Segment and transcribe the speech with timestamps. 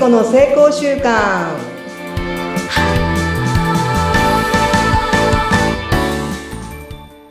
[0.00, 1.56] 子の成功習慣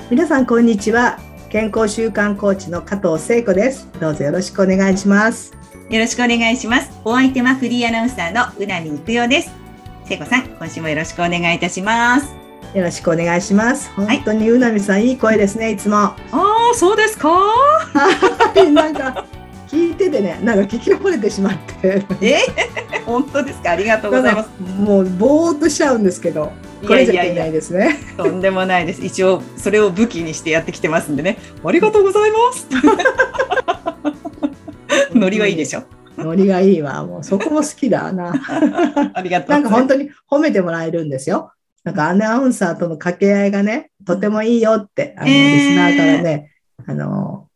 [0.09, 1.19] 皆さんこんにちは。
[1.49, 3.87] 健康習慣コーチの加藤聖子です。
[3.99, 5.53] どうぞよろしくお願いします。
[5.89, 6.91] よろしくお願いします。
[7.05, 9.51] お相手はフリーアナウンサーのうなみいくよです。
[10.05, 12.33] 聖子さん今週もよろしくお願いいたします。
[12.75, 13.89] よろしくお願いします。
[13.95, 15.97] 本当にうなみさん、い、い声ですねいつも。
[15.97, 17.29] ああそうですか？
[18.73, 19.25] なんか
[19.71, 22.03] 聞いててね、なんか聞き惚れてしまって。
[22.21, 22.37] え、
[23.05, 23.71] 本当ですか？
[23.71, 24.49] ありがとうございます。
[24.79, 26.51] もうぼーっとしちゃうんですけど。
[26.87, 29.03] これじゃいけないですねとんでもないです。
[29.03, 31.37] 一応それを武器にしてやってきてますんでね。
[31.61, 32.67] ありがとうございます。
[35.13, 35.83] ノリはいいでしょ。
[36.17, 37.05] ノリがいいわ。
[37.05, 38.33] もうそこも好きだな。
[39.13, 39.49] ありがとう。
[39.51, 41.51] なんか本当に褒めてもらえるんですよ。
[41.83, 46.51] なんかアナウンサーとの掛け合いがね、とてもいいよって、あの、リスナーからね、
[46.87, 47.48] あの、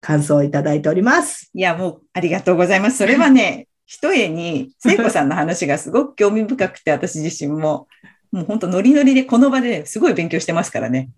[0.00, 1.50] 感想をいただいております。
[1.54, 2.98] いや、もうありがとうございます。
[2.98, 7.88] それはね、 ひとえに、聖子さんの話がすごく興味深くて、私自身も、
[8.30, 11.08] もう本当ノリノリでこの場ですごい勉強してますからね。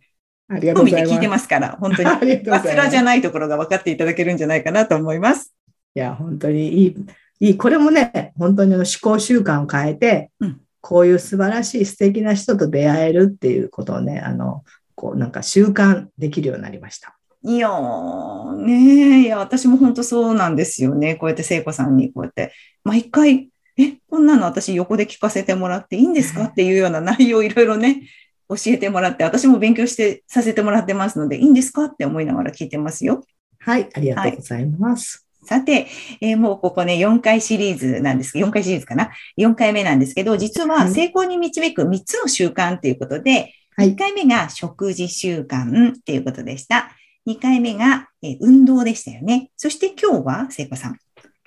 [0.49, 1.15] ありがとうございます。
[1.15, 2.09] 聞いてますから、本当に。
[2.51, 5.53] あつらじゃないところが分かっていただけるんじゃないかなと思います。
[5.95, 6.97] いや、本当にいい、
[7.41, 7.57] いい。
[7.57, 14.65] これもね、本当に思考習慣を変えて、うん、こういう素晴らしい素敵な人と出会えるっていうことをね、あの、
[14.95, 17.20] こうなんか習慣できるようになりました。
[17.43, 21.17] いやー、ねいや、私も本当そうなんですよね。
[21.17, 22.53] こうやって聖子さんにこうやって、
[22.85, 26.45] 毎回、え、こんなの私横で聞かせてもらっていいんですか？
[26.45, 28.03] っていうような内容をいろいろね、
[28.49, 31.85] 教えてもらって、私も勉強してさせてもらってますので、いいんですか？
[31.85, 33.25] って思いながら聞いてますよ。
[33.59, 35.27] はい、ありがとうございます。
[35.41, 35.87] はい、さて、
[36.21, 46.91] えー、もうここね、4回シリーズなんですけど、4回シリーズかな ?4 回目なんですけど、実は成功に導く3つの習慣ということで、はい、1回目が食事習慣っていうことでした。
[47.27, 49.51] 2回目が、え運動でしたよね。
[49.57, 50.99] そして今日は、聖子さん。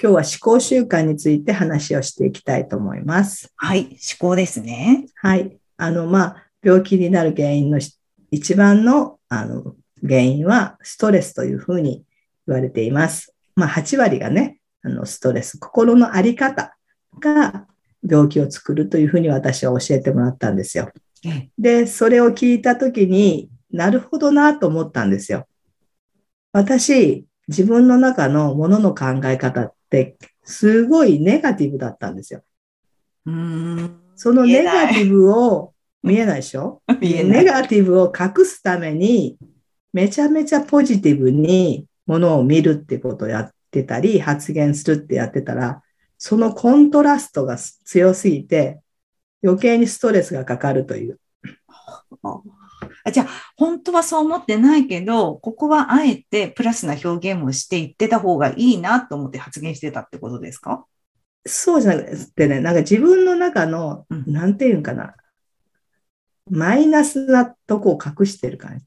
[0.01, 3.53] 今日は思考習慣について話をしていきたいと思います。
[3.55, 5.05] はい、思考ですね。
[5.15, 5.57] はい。
[5.77, 7.79] あの、まあ、病気になる原因の
[8.31, 12.03] 一番のあの原因はストレスというふうに
[12.47, 13.33] 言われています。
[13.55, 16.75] まあ、8割がね、あのストレス、心のあり方
[17.19, 17.67] が
[18.07, 20.91] 病気を作るというふうに私は教えてもらったんですよ。
[21.57, 25.47] で、それを聞いたときになるほどなと思ったんですよ。
[26.53, 32.43] 私、自分の中のものの考え方って、すごいネガティブだったんですよ。
[33.25, 33.99] うん。
[34.15, 36.81] そのネガティブを、見えないでしょ？
[37.01, 39.37] ネガティブを隠すために、
[39.93, 45.81] めちゃめちゃポジティブにものを見るってことをやってたり、発言するってやってたら、
[46.17, 48.81] そのコントラストが強すぎて、
[49.43, 51.19] 余計にストレスがかかるという。
[53.05, 53.27] あじゃあ、
[53.57, 60.85] 本当はそう思ってないけど、ここはあえてプラスな表現をして言ってた方がいいなと思って発言してたってことですか？
[61.45, 65.15] そうじゃなくてね、なんか自分の中の、うん、なんていうんかな、
[66.49, 68.79] マイナスなとこを隠してる感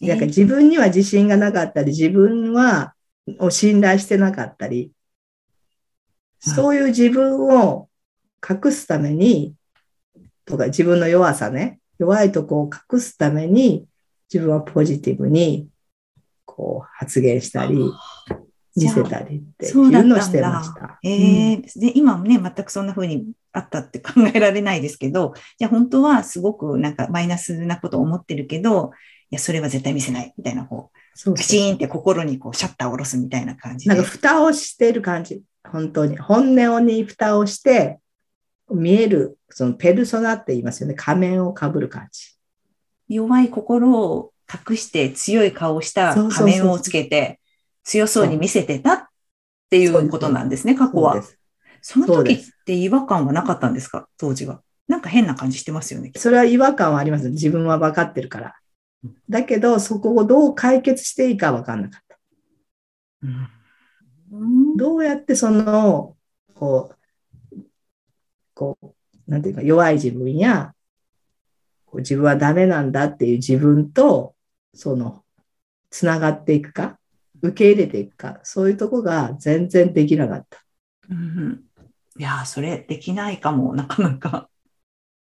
[0.00, 0.08] じ。
[0.08, 2.94] なんか自分には自信がなかったり、自分は、
[3.38, 4.92] を信頼してなかったり、
[6.40, 7.88] そういう自分を
[8.46, 9.54] 隠すために、
[10.44, 13.86] とか自分の弱さね、弱いとこを隠すために、
[14.32, 15.68] 自分はポジティブに、
[16.44, 17.90] こう、発言したり、
[18.76, 20.98] 見せたりっていうのをしてました。
[21.04, 28.90] えー、うん、で今もね、全くそんな風にあったって考えられないですけど、じゃあ本当はすごくなんかマイナスなことを思ってるけど、
[29.30, 35.42] いや、それは絶対見せないみたいな、こう、そうカチーンって心にこうシャッターを下ろすみたいな感じなんか蓋をしてる感じ。
[35.70, 36.18] 本当に。
[36.18, 38.00] 本音に蓋をして、
[38.74, 40.94] 見える、そのペルソナって言いますよね。
[40.94, 42.34] 仮面をかぶる感じ。
[43.08, 44.32] 弱い心を
[44.70, 47.40] 隠して強い顔をした仮面をつけて
[47.82, 49.06] 強そうに見せてたっ
[49.70, 51.22] ていうことなんですね、過去は。
[51.82, 54.08] その時って違和感はなかったんですか？
[54.16, 54.62] 当時は。
[54.88, 56.12] なんか変な感じしてますよね。
[56.16, 57.30] それは違和感はあります。
[57.30, 58.54] 自分は分かってるから。
[59.28, 62.18] だけど、そこをどう解決していいか分かんなかった。
[64.32, 66.16] うん、どうやってその、
[66.54, 66.93] こう、
[68.54, 68.94] こう、
[69.26, 70.74] なんていうか、弱い自分や、
[71.86, 74.34] こう自分はダメなんだっていう自分と、
[74.74, 75.24] その、
[75.90, 76.98] つながっていくか、
[77.42, 80.64] 受け入れていくか、そういうとこが全然できなかった。
[81.10, 81.64] うん、
[82.18, 84.48] いや、それできないかも、なかなか。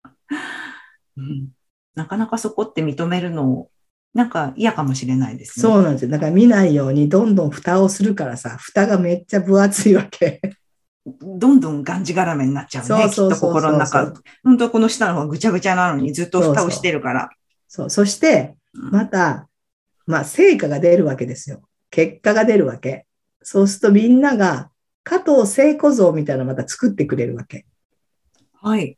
[1.18, 1.50] うん、
[1.96, 3.70] なかなかそこって認めるの
[4.14, 5.62] なんか嫌かもしれないですね。
[5.62, 6.12] そうなんですよ。
[6.12, 10.42] だから見ないようにどんどん蓋をするからさ、蓋がめっちゃ分厚いわけ。
[11.06, 13.10] どんどんがんじがらめになっちゃうね。
[13.10, 14.14] きっと心の中。
[14.44, 17.30] 本当この下の方がぐちゃぐちゃなのにずっと蓋をしてるから。
[17.68, 19.48] そうそして、また、
[20.06, 21.62] まあ、成果が出るわけですよ。
[21.90, 23.06] 結果が出るわけ。
[23.42, 24.70] そうするとみんなが
[25.04, 27.66] 加藤聖子像みたいなのまた作ってくれるわけ。
[28.62, 28.98] はい。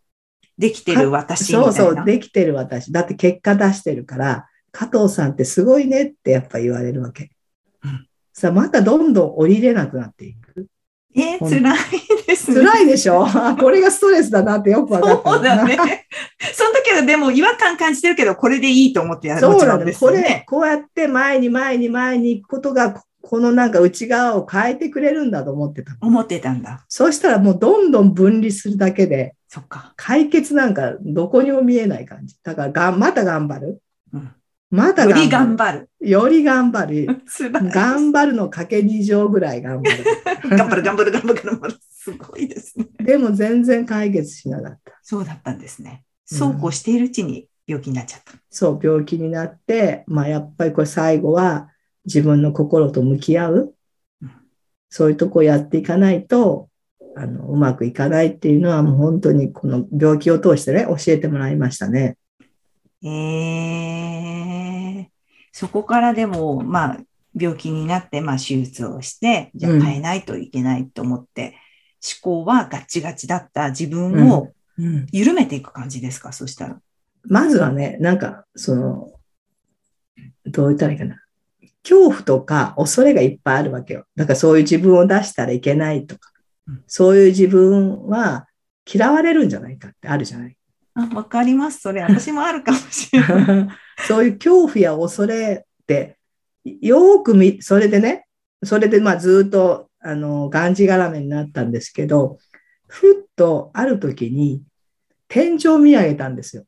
[0.58, 1.74] できてる私みたいな。
[1.74, 2.92] そうそう、できてる私。
[2.92, 7.32] だって結果出してるから、加藤さんってすごいねってやっぱ言われるわけ。
[7.84, 10.68] うんさあ、またどんどん降りれなくなっていく。
[11.16, 11.78] えー、辛い
[12.28, 12.58] ですね。
[12.66, 13.26] 辛いでしょ？
[13.26, 15.32] あ これがストレスだなってよくわかった。
[15.32, 15.78] そうだね。
[16.54, 25.98] その時はでも違和感感じてるけど、これでいいと思ってやるそうなんですこれこうやって前に前に前に行くことが、ここのなんか内側を変えてくれるんだと思ってたの。
[26.02, 26.84] 思ってたんだ。
[26.90, 29.94] そうしたらもうどんどん分離するだけで、そっか。
[29.96, 32.36] 解決なんかどこにも見えない感じ。
[32.44, 33.82] だからがん、また頑張る。
[34.14, 34.32] うん
[34.74, 35.90] またより頑張る。
[36.02, 36.10] る。
[36.10, 37.08] より頑張る。
[37.72, 40.04] 頑張るのかけ2乗ぐらい頑張る。
[40.58, 41.76] 頑張る、頑張る、頑張る、頑張る。
[41.92, 42.88] すごいですね。
[42.98, 45.00] でも全然解決しなかった。
[45.04, 46.04] そうだったんですね。
[46.32, 48.34] うんそうこうしているうちに病気になっちゃった。
[48.50, 51.70] そう、病気になって、まあやっぱりこれ最後は
[52.06, 53.76] 自分の心と向き合う
[54.24, 54.32] うん。
[54.90, 56.70] そういうとこやっていかないと、
[57.16, 62.18] あの、うまくいかないっていうのはもう本当にこの病気を通してね、教えてもらいましたね。
[63.06, 64.13] えー、
[65.54, 66.98] そこからでも、まあ、
[67.40, 71.56] 病気になって、まあ、手術をして、じゃあうん変えないといけないと思って、
[72.24, 76.80] 思考はガッチガチだった自分をうん緩めていく感じですか、そしたら。
[77.24, 79.14] まずはね、なんか、その、
[80.46, 81.22] どう言ったらいいかな。
[81.84, 84.06] 恐怖とか恐れがいっぱいあるわけよ。
[84.16, 86.32] だからそういう自分を出したらいけないとか
[86.66, 88.48] うん、そういう自分は
[88.92, 90.56] 嫌われるんじゃないかってあるじゃない？
[90.96, 91.80] あ、わかります。
[91.82, 93.68] それ、私もあるかもしれない。
[94.08, 96.18] そういう恐怖や恐れって、
[96.64, 98.26] よーく見、それでね、
[98.64, 102.38] それでまあずっと、あの、がんじがらめになったんですけど、
[102.88, 104.62] ふっとある時に
[105.28, 106.66] 天井を見上げたんですよ。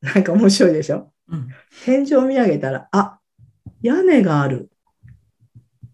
[0.00, 1.12] なんか面白いでしょ？
[1.28, 1.48] うん
[1.84, 3.18] 天井を見上げたら、あ、
[3.82, 4.70] 屋根がある。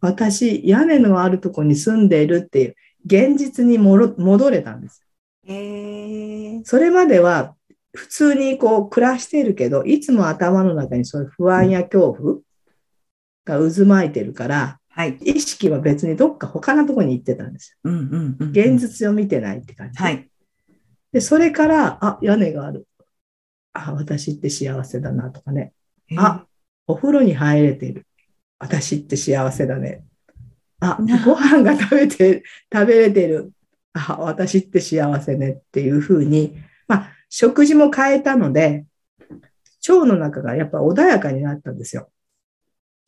[0.01, 2.75] 私、屋根のあるとこに住んでいるっていう、
[3.07, 5.03] 現実に戻れたんです。
[5.47, 7.55] えー、それまでは、
[7.93, 12.37] 普通にこう暮らしているけど、いつも頭の中にそういう不安や恐怖
[13.45, 15.17] が渦巻いてるから、はい。
[15.23, 18.53] 意識は別にどっか他のところに行ってたんですうんうんうん。
[18.53, 18.65] よ。
[18.75, 20.03] 現実を見てないって感じ。
[20.03, 20.29] はい。
[21.13, 22.87] で、それから、あ、屋根がある。
[23.73, 25.73] あ、私って幸せだなとかね。
[26.17, 26.45] あ、
[26.87, 28.07] お風呂に入れてる。
[28.59, 30.05] 私って幸せだね。
[30.81, 33.53] あな、ご飯が食べて、食べれてる。
[33.93, 36.57] あ、私って幸せねっていうふうに、
[36.89, 38.85] まあ、食事も変えたので、
[39.89, 42.11] 腸の中がやっぱ穏やかになったんですよ。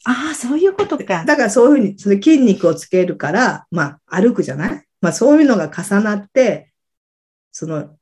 [0.04, 1.24] ああ、そういうことか。
[1.24, 4.84] だからそういうふうに、それ筋肉をつけるから、まあ、歩くじゃない？
[5.00, 6.72] まあ、そういうのが重なって、
[7.50, 7.96] その、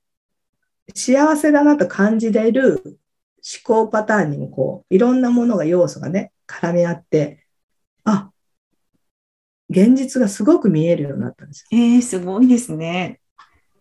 [0.95, 2.95] 幸せだなと感じれる思
[3.65, 7.45] 考パターンにもこう、いろんなものが要素がね、絡み合って、
[8.05, 8.31] あ、
[9.69, 11.69] 現実がすごく見えるようになったんですよ。
[11.73, 13.21] えー、すごいですね。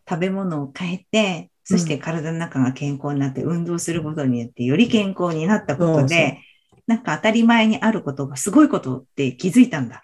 [0.08, 6.40] 食べ物を変えて、そして体の中が健康になって、運動することによってより健康になったことで、
[6.88, 10.02] なんか当たり前にあることがすごいことって気づいたんだ。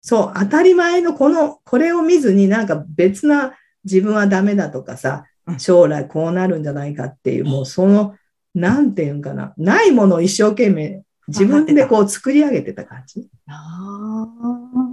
[0.00, 5.58] そう、当たり前のこの、これを見ずになんか別な自分はダメだとかさう、ん。
[5.58, 8.14] 将来こうなるんじゃないかっていう、もうその、
[8.54, 13.28] なんていうんかな、ないものを一生懸命自分でこう作り上げてた感じ。
[13.48, 14.87] ああ、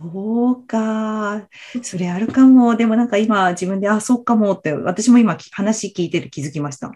[0.00, 1.48] そうか。
[1.82, 2.76] それあるかも。
[2.76, 6.92] でもなんか今自分で、あ、そうかもって、私も今話聞いてる気づきました。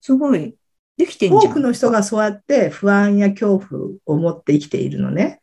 [0.00, 0.54] すごい。
[0.96, 1.52] できてんじゃん。
[1.52, 5.40] 多くの人がそうやって不安や恐怖を持って生きているのね。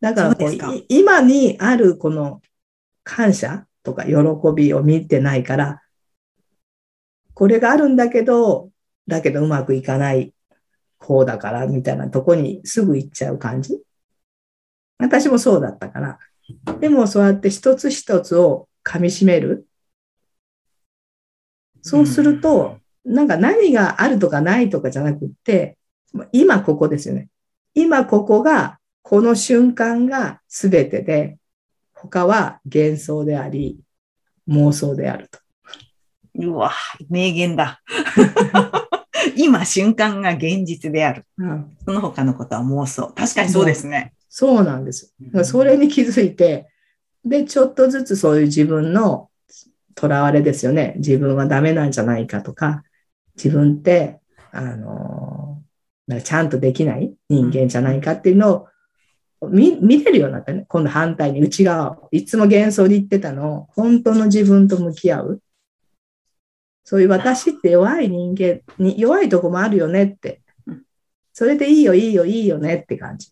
[0.00, 2.40] だからこう今にあるこの
[3.04, 4.14] 感謝とか喜
[4.54, 5.82] びを見てないから、
[7.34, 8.70] これがあるんだけど、
[9.06, 10.34] だけどうまくいかない
[10.98, 13.82] 方だからみたいなとこにすぐ行っちゃう感じ。
[15.02, 16.18] 私もそうだったから。
[16.80, 19.66] でもそうやって一つ一つを噛み締める。
[21.82, 25.76] そうすると、なんか何があるとかないとかじゃなくって、
[26.30, 27.28] 今ここですよね。
[27.74, 31.38] 今ここが、この瞬間が全てで、
[31.92, 33.80] 他は幻想であり、
[34.48, 35.40] 妄想であると。
[36.34, 36.72] うわ、
[37.10, 37.82] 名言だ。
[39.36, 41.24] 今瞬間が現実である。
[41.38, 43.12] うんその他のことは妄想。
[43.14, 44.12] 確かにそうですね。
[44.34, 45.14] そうなんです。
[45.20, 46.66] だからそれに気づいて、
[47.22, 49.28] で、ちょっとずつそういう自分の
[50.00, 50.94] 囚われですよね。
[50.96, 52.82] 自分はダメなんじゃないかとか、
[53.36, 54.20] 自分って、
[54.50, 55.62] あの、
[56.06, 58.68] なんかちゃんとできない人間じゃないかっていうの
[59.42, 60.64] を見見れるようになったね。
[60.66, 62.08] 今度反対に内側を。
[62.10, 65.42] いつも幻想で言ってたのを、本当の自分と向き合う。
[66.84, 70.82] そういう私って弱い人間に、弱いとこもあるよねってうん。
[71.34, 73.30] それでいいよ、いいよ、いいよねって感じ。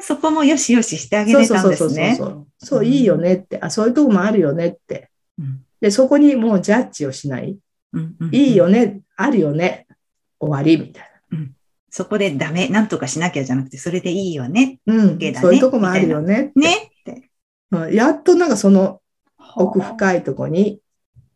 [0.00, 1.86] そこもよしよししてあげれたんですね。
[1.86, 2.46] そうそうそうそう。
[2.58, 5.10] そう、いいよねって、あ、そういうとこもあるよねって。
[5.38, 7.56] うんで、そこにもうジャッジをしない。
[7.94, 9.86] うんうんいいよね、あるよね、
[10.38, 11.10] 終わりみたい
[11.90, 14.78] そこでダメ、なんとかしなきゃじゃなくて、それでいいよね。
[14.86, 14.94] な。
[14.94, 16.52] うんねそういうとこもあるよね。
[16.54, 17.30] ねって。
[17.72, 19.00] うんやっとなんかその
[19.56, 20.80] 奥深いとこに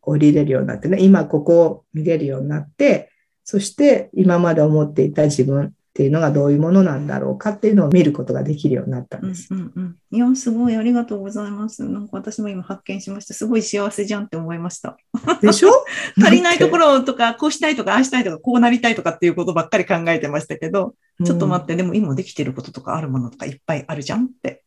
[0.01, 3.11] 降りれるようになってね、今ここを見れるようになって、
[3.43, 9.47] そして今まで思っていた自分っていうのがどういうものなんだろうかっていうのを見ることができるようになったんうんです。
[9.53, 9.97] うんうん。
[10.11, 11.85] いや、すごい、ありがとうございます。
[11.85, 13.35] なんか私も今発見しました。
[13.35, 14.97] すごい幸せじゃんって思いました。
[15.41, 15.71] でしょ？
[16.21, 24.65] 足りないところ、ろとか、こうしたいとか、ああしたいとか、こうなりたいとかっていうことばっかり考えてましたけど、ちょっと待っって、でも今できてることとかあるものとかいっぱいあるじゃんって。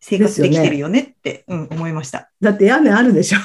[0.00, 2.30] 生活できてるよねって、うん、思いました。
[2.40, 3.38] だって屋根あるでしょ？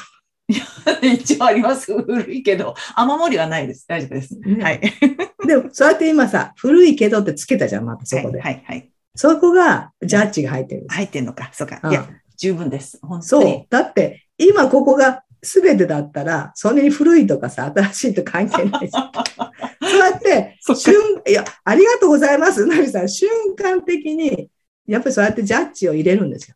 [1.02, 1.94] 一応あります。
[1.94, 3.86] 古いけど、雨漏りはないです。
[3.88, 4.40] 大丈夫です。
[4.40, 4.82] ねはい。
[5.48, 8.42] でも、そうやって今さ、古いけどってつけたじゃん、またそこで。
[8.42, 8.90] はい、はい。
[9.16, 10.86] そこがジャッジが入ってる。
[10.90, 11.50] 入ってんのか？
[11.54, 11.80] そうか。
[11.84, 12.08] うんいや、
[12.38, 13.00] 十分です。
[13.02, 13.68] 本当そうに。。
[13.70, 19.12] だって、今ここが全てだったら、そんなに古いとかさ、新しいと関係ないじゃん。
[19.82, 20.94] そうやって、瞬、
[21.28, 23.10] いや、ありがとうございます、ナミさん。
[23.10, 24.50] 瞬間的に、
[24.88, 26.56] やっぱりそうやってジャッジを入れるんですよ。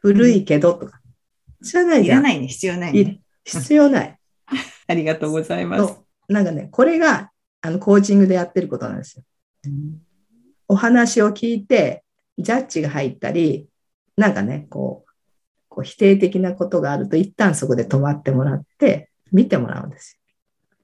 [0.00, 1.00] 古いけどとか。
[1.62, 2.20] 知らないじゃん。
[2.20, 2.46] いらないね。
[2.48, 3.20] 必要ないいね。
[3.44, 4.18] 必要ない。
[4.86, 5.94] ありがとうございます。
[6.28, 9.24] なんかね、これが、あの、コーチングでやってることなんですよ。
[10.68, 12.04] お話を聞いて、
[12.38, 13.68] ジャッジが入ったり、
[14.16, 15.10] なんかね、こう、
[15.68, 20.24] こう否定的なことがあると、一旦そこで止まってもらって、見てもらうんですよ。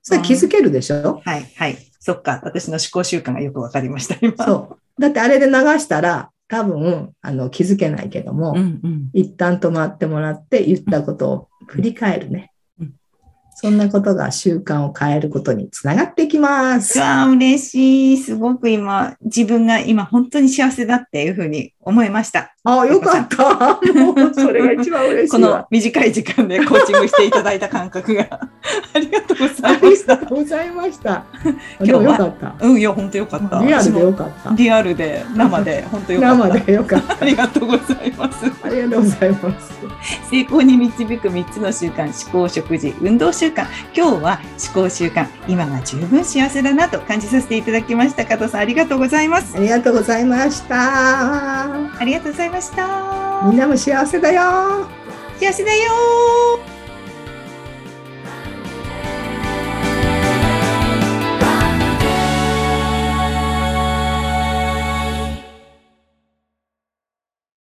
[0.03, 1.79] それは気づけるでしょ、はい、はい。
[2.01, 2.41] そっか。
[2.43, 4.45] 私の思考習慣がよくわかりました、今。
[4.45, 5.01] そう。
[5.01, 9.11] だってあれで流したら、多分、あの、気づけないけども、うんうん。
[9.13, 12.50] 一旦止まってもらって、言ったことを振り返るねうん。
[13.61, 17.03] そんなことが習慣を変えることにつながっていきますう。
[17.03, 18.17] わあ、嬉しい。
[18.17, 22.55] すごく今、自分が今本当に幸せだっていうふうに思いました。
[22.65, 23.81] あ、よかった。
[23.93, 25.67] もう、それが一番嬉し この。
[25.71, 28.29] 短い時間でコーチングしていただいた感覚が。
[28.95, 30.15] ありがとうござあいました。
[30.15, 31.25] りがとうございました。
[31.81, 32.55] 今日よかった。
[32.61, 33.63] うん、いや、本当よかった。
[33.65, 34.57] リアルでよ私かったも。
[34.57, 36.49] リアルで、生で、本当よかった。
[36.49, 37.17] 生でよかった。
[37.21, 38.53] ありがとうございます。
[38.63, 39.73] ありがとうございます。
[40.31, 43.67] 成功に導く3つの習慣、思考、食事、運動習慣。
[43.95, 44.41] 今日は
[44.73, 48.25] 思考習慣、今が十分幸せだなと感じさせていただきました。
[48.25, 49.57] 加藤さん、ありがとうございます。
[49.57, 50.75] ありがとうございました。
[51.99, 53.43] ありがとうございました。
[53.47, 54.89] みんなも幸せだよ。
[55.39, 56.70] 幸せだよー